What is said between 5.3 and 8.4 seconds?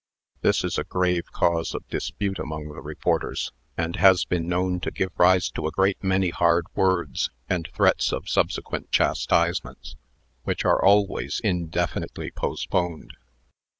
to a great many hard words, and threats of